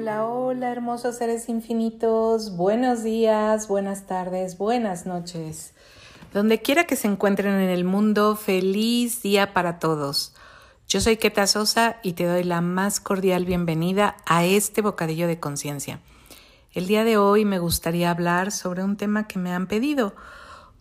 [0.00, 2.56] Hola, hola, hermosos seres infinitos.
[2.56, 5.74] Buenos días, buenas tardes, buenas noches.
[6.32, 10.36] Donde quiera que se encuentren en el mundo, feliz día para todos.
[10.86, 15.40] Yo soy Keta Sosa y te doy la más cordial bienvenida a este bocadillo de
[15.40, 15.98] conciencia.
[16.72, 20.14] El día de hoy me gustaría hablar sobre un tema que me han pedido,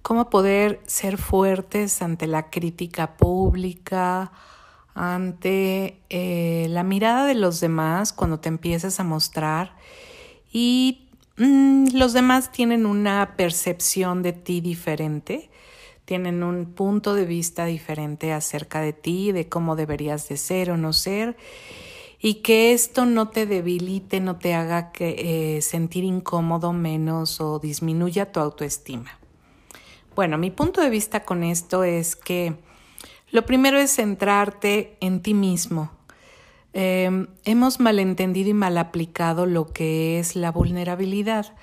[0.03, 4.31] cómo poder ser fuertes ante la crítica pública,
[4.97, 9.75] ante eh, la mirada de los demás cuando te empiezas a mostrar
[10.51, 11.07] y
[11.37, 15.49] mm, los demás tienen una percepción de ti diferente,
[16.05, 20.77] tienen un punto de vista diferente acerca de ti, de cómo deberías de ser o
[20.77, 21.37] no ser
[22.19, 27.59] y que esto no te debilite, no te haga que, eh, sentir incómodo menos o
[27.59, 29.19] disminuya tu autoestima.
[30.15, 32.55] Bueno, mi punto de vista con esto es que
[33.31, 35.91] lo primero es centrarte en ti mismo.
[36.73, 41.55] Em, hemos malentendido y mal aplicado lo que es la vulnerabilidad.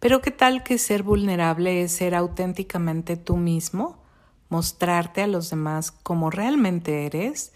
[0.00, 4.02] Pero ¿qué tal que ser vulnerable es ser auténticamente tú mismo,
[4.48, 7.52] mostrarte a los demás como realmente eres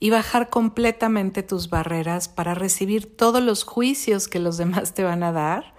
[0.00, 5.22] y bajar completamente tus barreras para recibir todos los juicios que los demás te van
[5.22, 5.74] a dar,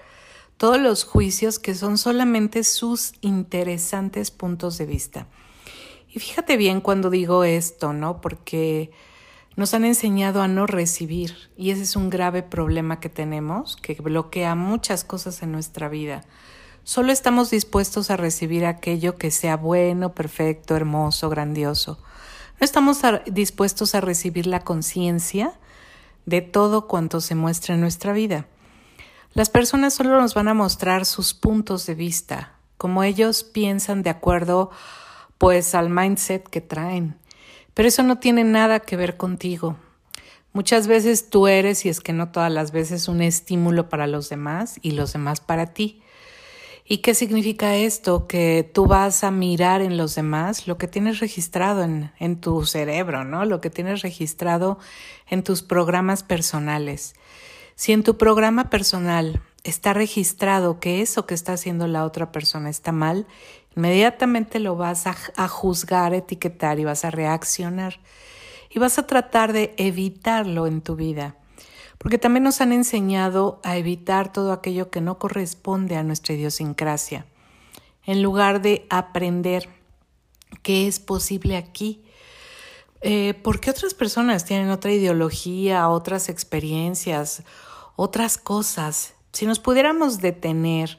[0.58, 5.28] todos los juicios que son solamente sus interesantes puntos de vista?
[6.16, 8.22] Y fíjate bien cuando digo esto, ¿no?
[8.22, 8.90] Porque
[9.58, 13.96] nos han enseñado a no recibir y ese es un grave problema que tenemos que
[13.96, 16.24] bloquea muchas cosas en nuestra vida.
[16.86, 22.00] Solo estamos dispuestos a recibir aquello que sea bueno, perfecto, hermoso, grandioso.
[22.62, 25.60] No estamos dispuestos a recibir la conciencia
[26.26, 28.48] de todo cuanto se muestra en nuestra vida.
[29.34, 34.12] Las personas solo nos van a mostrar sus puntos de vista, como ellos piensan de
[34.12, 34.72] acuerdo
[35.38, 37.18] pues al mindset que traen.
[37.74, 39.78] Pero eso no tiene nada que ver contigo.
[40.54, 44.30] Muchas veces tú eres, y es que no todas las veces, un estímulo para los
[44.30, 46.02] demás y los demás para ti.
[46.88, 48.28] ¿Y qué significa esto?
[48.28, 52.64] Que tú vas a mirar en los demás lo que tienes registrado en, en tu
[52.66, 53.44] cerebro, ¿no?
[53.44, 54.80] Lo que tienes registrado
[55.28, 57.16] en tus programas personales.
[57.76, 62.70] Si en tu programa personal está registrado que eso que está haciendo la otra persona
[62.70, 63.26] está mal,
[63.76, 68.00] inmediatamente lo vas a, juzgar, etiquetar y vas a reaccionar.
[68.70, 71.36] Y vas a tratar de evitarlo en tu vida.
[71.98, 77.26] Porque también nos han enseñado a evitar todo aquello que no corresponde a nuestra idiosincrasia.
[78.06, 79.70] En lugar de aprender
[80.62, 82.04] qué es posible aquí.
[83.02, 87.44] Eh, porque otras personas tienen otra ideología, otras experiencias,
[87.96, 90.98] otras cosas si nos pudiéramos detener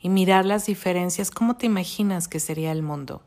[0.00, 3.20] y mirar las diferencias, ¿cómo te imaginas que sería el mundo?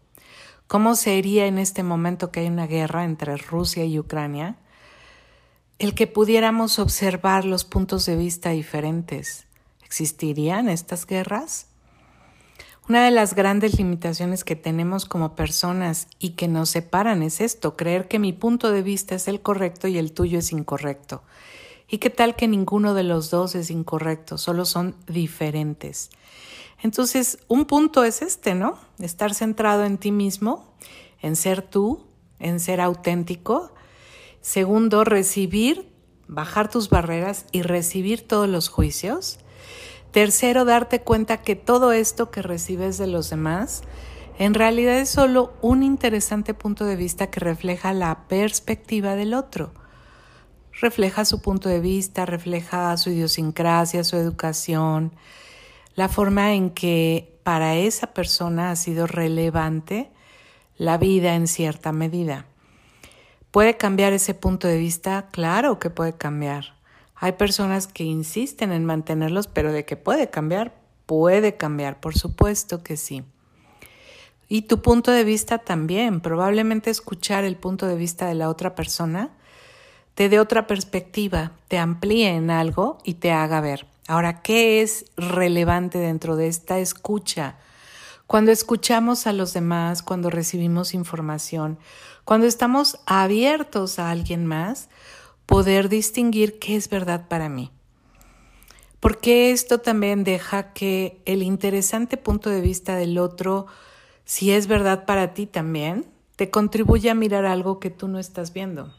[0.65, 4.55] ¿Cómo sería en este momento que hay una guerra entre Rusia y Ucrania?
[5.77, 9.45] El que pudiéramos observar los puntos de vista diferentes.
[9.85, 11.67] ¿Existirían estas guerras?
[12.87, 17.77] Una de las grandes limitaciones que tenemos como personas y que nos separan es esto,
[17.77, 21.21] creer que mi punto de vista es el correcto y el tuyo es incorrecto.
[21.91, 24.37] ¿Y qué tal que ninguno de los dos es incorrecto?
[24.37, 26.11] Solo son diferentes.
[26.83, 28.77] Entonces, un punto es este, ¿no?
[28.99, 30.75] Estar centrado en ti mismo,
[31.19, 32.05] en ser tú,
[32.37, 33.73] en ser auténtico.
[34.39, 35.91] Segundo, recibir,
[36.27, 39.39] bajar tus barreras y recibir todos los juicios.
[40.11, 43.81] Tercero, darte cuenta que todo esto que recibes de los demás
[44.37, 49.73] en realidad es solo un interesante punto de vista que refleja la perspectiva del otro
[50.81, 55.11] refleja su punto de vista, refleja su idiosincrasia, su educación,
[55.95, 60.09] la forma en que para esa persona ha sido relevante
[60.77, 62.45] la vida en cierta medida.
[63.51, 65.27] ¿Puede cambiar ese punto de vista?
[65.31, 66.75] Claro que puede cambiar.
[67.15, 72.81] Hay personas que insisten en mantenerlos, pero de que puede cambiar, puede cambiar, por supuesto
[72.83, 73.23] que sí.
[74.47, 78.73] Y tu punto de vista también, probablemente escuchar el punto de vista de la otra
[78.73, 79.31] persona
[80.19, 83.85] te dé otra perspectiva, te amplíe en algo y te haga ver.
[84.05, 87.55] Ahora, ¿qué es relevante dentro de esta escucha?
[88.27, 91.79] Cuando escuchamos a los demás, cuando recibimos información,
[92.25, 94.89] cuando estamos abiertos a alguien más,
[95.45, 97.71] poder distinguir qué es verdad para mí.
[98.99, 103.67] Porque esto también deja que el interesante punto de vista del otro,
[104.25, 108.51] si es verdad para ti también, te contribuye a mirar algo que tú no estás
[108.51, 108.93] viendo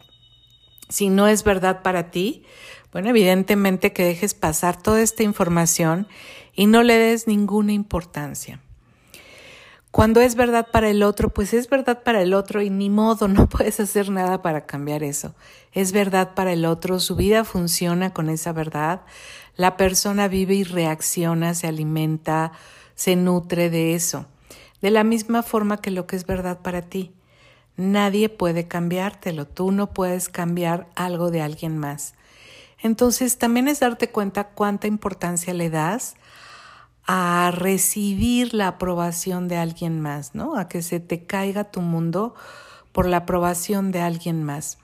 [0.91, 2.45] si no es verdad para ti,
[2.93, 6.09] bueno, evidentemente que dejes pasar toda esta información
[6.55, 8.61] y no le des ninguna importancia.
[9.93, 13.29] Cuando es verdad para el otro, pues es verdad para el otro y ni modo,
[13.29, 15.35] no puedes hacer nada para cambiar eso.
[15.73, 19.03] Es verdad para el otro, su vida funciona con esa verdad,
[19.57, 22.53] la persona vive y reacciona, se alimenta,
[22.95, 24.27] se nutre de eso.
[24.81, 27.13] De la misma forma que lo que es verdad para ti.
[27.81, 32.13] Nadie puede cambiártelo, tú no puedes cambiar algo de alguien más.
[32.79, 36.17] Entonces también es darte cuenta cuánta importancia le das
[37.07, 40.57] a recibir la aprobación de alguien más, ¿no?
[40.57, 42.35] A que se te caiga tu mundo
[42.93, 44.77] por la aprobación de alguien más.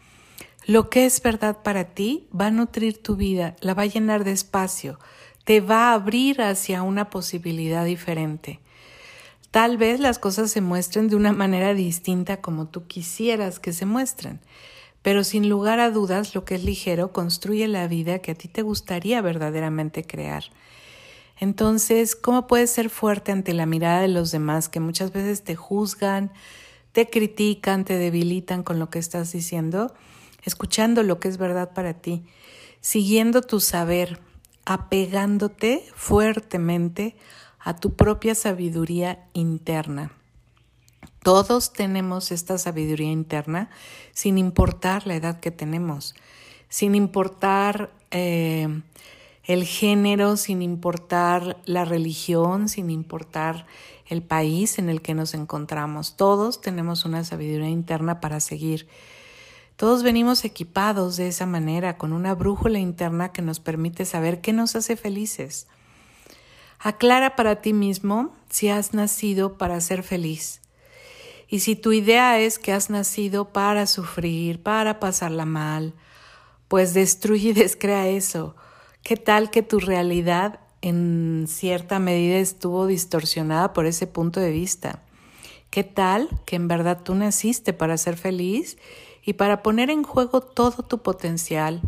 [0.64, 4.24] Lo que es verdad para ti va a nutrir tu vida, la va a llenar
[4.24, 4.98] de espacio,
[5.44, 8.60] te va a abrir hacia una posibilidad diferente.
[9.56, 13.86] Tal vez las cosas se muestren de una manera distinta como tú quisieras que se
[13.86, 14.38] muestren,
[15.00, 18.48] pero sin lugar a dudas lo que es ligero construye la vida que a ti
[18.48, 20.44] te gustaría verdaderamente crear.
[21.40, 25.56] Entonces, ¿cómo puedes ser fuerte ante la mirada de los demás que muchas veces te
[25.56, 26.32] juzgan,
[26.92, 29.94] te critican, te debilitan con lo que estás diciendo?
[30.42, 32.26] Escuchando lo que es verdad para ti,
[32.82, 34.20] siguiendo tu saber,
[34.66, 37.16] apegándote fuertemente
[37.66, 40.12] a tu propia sabiduría interna.
[41.24, 43.70] Todos tenemos esta sabiduría interna
[44.12, 46.14] sin importar la edad que tenemos,
[46.68, 48.68] sin importar eh,
[49.42, 53.66] el género, sin importar la religión, sin importar
[54.06, 56.16] el país en el que nos encontramos.
[56.16, 58.86] Todos tenemos una sabiduría interna para seguir.
[59.74, 64.52] Todos venimos equipados de esa manera, con una brújula interna que nos permite saber qué
[64.52, 65.66] nos hace felices.
[66.86, 70.60] Aclara para ti mismo si has nacido para ser feliz.
[71.48, 75.94] Y si tu idea es que has nacido para sufrir, para pasarla mal,
[76.68, 78.54] pues destruye y descrea eso
[79.02, 85.02] ¿Qué tal que tu realidad en cierta medida estuvo distorsionada por ese punto de vista?
[85.70, 88.78] ¿Qué tal que en verdad tú naciste para ser feliz
[89.24, 91.82] y para poner en juego todo tu potencial,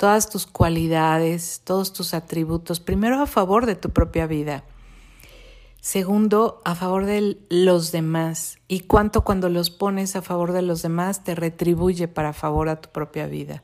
[0.00, 4.64] todas tus cualidades, todos tus atributos, primero a favor de tu propia vida?
[5.82, 8.56] Segundo, a favor de los demás.
[8.66, 12.80] Y cuánto cuando los pones a favor de los demás te retribuye para favor a
[12.80, 13.62] tu propia vida.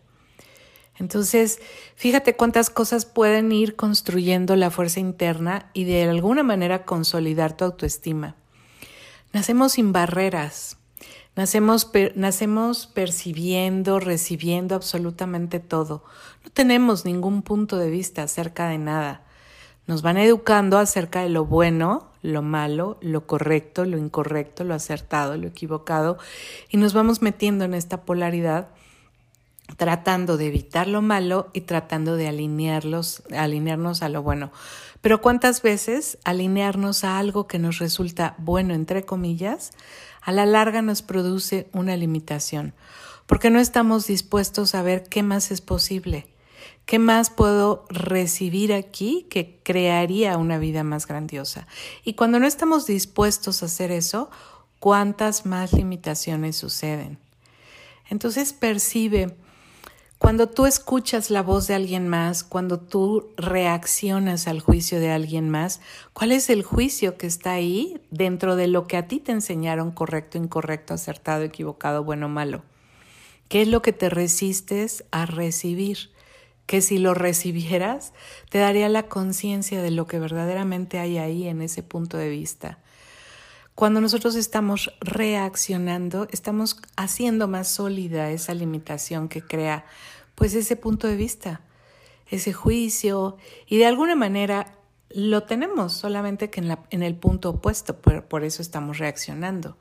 [0.99, 1.59] Entonces,
[1.95, 7.65] fíjate cuántas cosas pueden ir construyendo la fuerza interna y de alguna manera consolidar tu
[7.65, 8.37] autoestima.
[9.33, 10.77] Nacemos sin barreras,
[11.37, 16.03] nacemos, nacemos percibiendo, recibiendo absolutamente todo.
[16.45, 19.23] No tenemos ningún punto de vista acerca de nada.
[19.87, 25.37] Nos van educando acerca de lo bueno, lo malo, lo correcto, lo incorrecto, lo acertado,
[25.37, 26.19] lo equivocado,
[26.69, 28.69] y nos vamos metiendo en esta polaridad
[29.77, 34.53] tratando de evitar lo malo y tratando de alinearlos, alinearnos a lo bueno.
[35.01, 39.73] Pero ¿cuántas veces alinearnos a algo que nos resulta bueno, entre comillas,
[40.27, 42.75] a la larga nos produce una limitación?
[43.27, 46.27] Porque no estamos dispuestos a ver qué más es posible,
[46.85, 51.69] qué más puedo recibir aquí que crearía una vida más grandiosa.
[52.05, 54.29] Y cuando no estamos dispuestos a hacer eso,
[54.81, 57.19] ¿cuántas más limitaciones suceden?
[58.11, 59.37] Entonces percibe
[60.19, 65.51] cuando tú escuchas la voz de alguien más, cuando tú reaccionas al juicio de alguien
[65.51, 65.81] más,
[66.15, 69.91] ¿cuál es el juicio que está ahí dentro de lo que a ti te enseñaron
[69.93, 72.63] correcto, incorrecto, acertado, equivocado, bueno, malo?
[73.49, 76.11] ¿Qué es lo que te resistes a recibir?
[76.65, 78.13] Que si lo recibieras,
[78.51, 82.79] te daría la conciencia de lo que verdaderamente hay ahí en ese punto de vista.
[83.77, 89.85] Cuando nosotros estamos reaccionando, estamos haciendo más sólida esa limitación que crea
[90.37, 91.63] pues ese punto de vista,
[92.31, 94.77] ese juicio, y de alguna manera
[95.09, 99.77] lo tenemos, solamente que en, la, en el punto opuesto, por, por eso estamos reaccionando.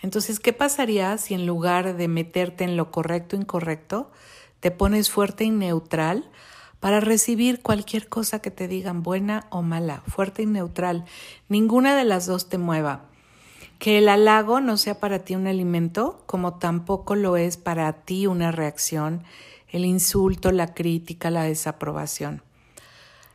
[0.00, 4.12] Entonces, ¿qué pasaría si en lugar de meterte en lo correcto incorrecto,
[4.60, 6.30] te pones fuerte y neutral
[6.80, 11.06] para recibir cualquier cosa que te digan buena o mala, fuerte y neutral?
[11.48, 13.06] Ninguna de las dos te mueva.
[13.78, 18.26] Que el halago no sea para ti un alimento, como tampoco lo es para ti
[18.26, 19.24] una reacción
[19.74, 22.42] el insulto, la crítica, la desaprobación.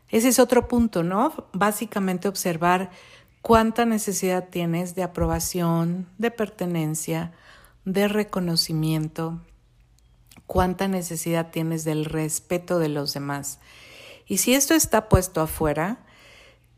[0.08, 1.34] Ese es otro punto, ¿no?
[1.52, 2.92] Básicamente observar
[3.42, 7.34] cuánta necesidad tienes de aprobación, de pertenencia,
[7.84, 9.42] de reconocimiento,
[10.48, 13.60] cuánta necesidad tienes del respeto de los demás.
[14.26, 16.06] Y si esto está puesto afuera,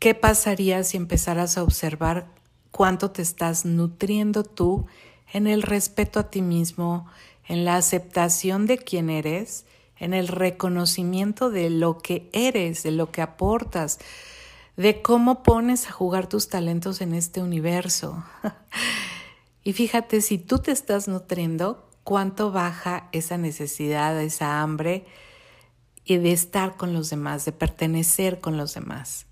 [0.00, 2.26] ¿qué pasaría si empezaras a observar
[2.72, 4.86] cuánto te estás nutriendo tú
[5.32, 7.06] en el respeto a ti mismo,
[7.46, 13.10] en la aceptación de quién eres, en el reconocimiento de lo que eres, de lo
[13.10, 13.98] que aportas,
[14.76, 18.24] de cómo pones a jugar tus talentos en este universo.
[19.64, 25.06] y fíjate, si tú te estás nutriendo, cuánto baja esa necesidad, esa hambre
[26.04, 29.26] y de estar con los demás, de pertenecer con los demás.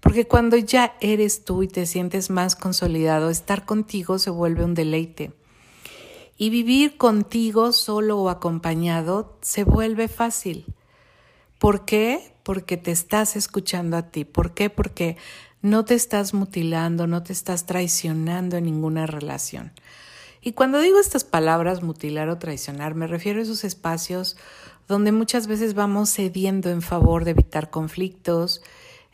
[0.00, 4.74] Porque cuando ya eres tú y te sientes más consolidado, estar contigo se vuelve un
[4.74, 5.32] deleite.
[6.36, 10.66] Y vivir contigo solo o acompañado se vuelve fácil.
[11.58, 12.34] ¿Por qué?
[12.42, 14.24] Porque te estás escuchando a ti.
[14.24, 14.68] ¿Por qué?
[14.68, 15.16] Porque
[15.62, 19.72] no te estás mutilando, no te estás traicionando en ninguna relación.
[20.42, 24.36] Y cuando digo estas palabras, mutilar o traicionar, me refiero a esos espacios
[24.86, 28.60] donde muchas veces vamos cediendo en favor de evitar conflictos,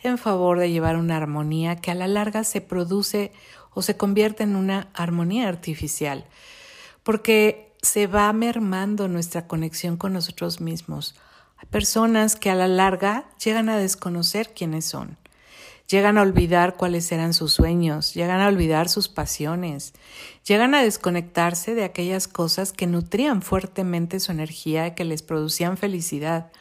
[0.03, 3.31] en favor de llevar una armonía que a la larga se produce
[3.73, 6.27] o se convierte en una armonía artificial,
[7.11, 11.17] porque se va mermando nuestra conexión con nosotros mismos.
[11.57, 15.19] Hay personas que a la larga llegan a desconocer quiénes son,
[15.89, 19.93] llegan a olvidar cuáles eran sus sueños, llegan a olvidar sus pasiones,
[20.47, 25.77] llegan a desconectarse de aquellas cosas que nutrían fuertemente su energía y que les producían
[25.77, 26.53] felicidad.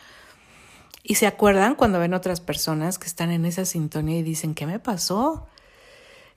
[1.04, 4.66] Y se acuerdan cuando ven otras personas que están en esa sintonía y dicen, ¿qué
[4.66, 5.48] me pasó?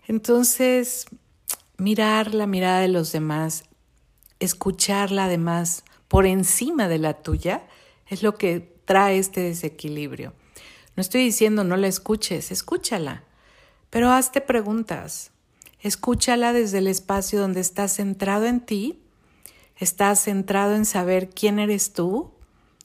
[0.07, 1.07] Entonces,
[1.79, 3.65] mirar la mirada de los demás,
[4.45, 7.67] escucharla además por encima de la tuya,
[8.07, 10.35] es lo que trae este desequilibrio.
[10.97, 13.25] No estoy diciendo no la escuches, escúchala,
[13.89, 15.31] pero hazte preguntas.
[15.81, 19.01] Escúchala desde el espacio donde estás centrado en ti,
[19.77, 22.33] estás centrado en saber quién eres tú,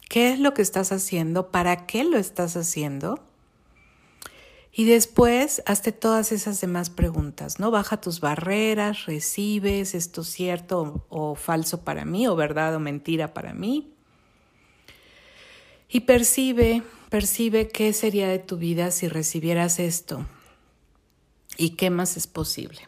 [0.09, 3.26] qué es lo que estás haciendo, para qué lo estás haciendo.
[4.77, 7.71] Y después hazte todas esas demás preguntas, ¿no?
[7.71, 13.55] Baja tus barreras, recibes esto cierto o, falso para mí, o verdad o mentira para
[13.55, 13.91] mí.
[15.89, 20.27] Y percibe, percibe qué sería de tu vida si recibieras esto
[21.57, 22.87] y qué más es posible.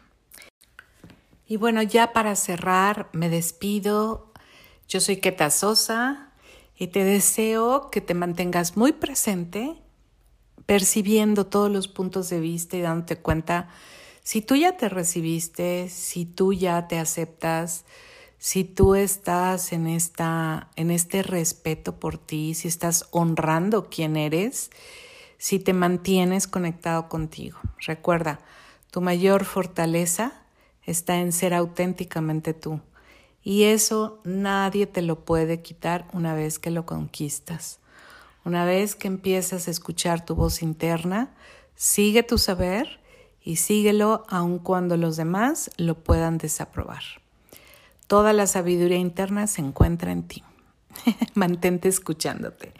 [1.47, 4.31] Y bueno, ya para cerrar, me despido.
[4.87, 6.33] Yo soy Keta Sosa
[6.77, 9.81] y te deseo que te mantengas muy presente,
[10.69, 13.69] percibiendo todos los puntos de vista y dándote cuenta
[14.21, 17.85] si tú ya te recibiste, si tú ya te aceptas,
[18.37, 24.69] si tú estás en, esta, en este respeto por ti, si estás honrando quién eres,
[25.39, 27.57] si te mantienes conectado contigo.
[27.87, 28.39] Recuerda,
[28.91, 30.33] tu mayor fortaleza
[30.83, 32.79] está en ser auténticamente tú.
[33.41, 37.79] Y eso nadie te lo puede quitar una vez que lo conquistas.
[38.45, 41.35] Una vez que empiezas a escuchar tu voz interna,
[41.75, 42.99] sigue tu saber
[43.41, 47.03] y síguelo aun cuando los demás lo puedan desaprobar.
[48.07, 50.43] Toda la sabiduría interna se encuentra en ti.
[51.35, 52.73] Mantente escuchándote.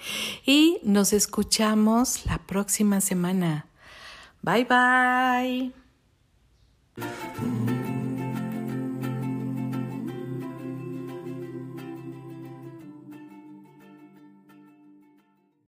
[0.46, 3.68] Y nos escuchamos la próxima semana.
[4.42, 5.74] Bye
[6.96, 7.79] bye.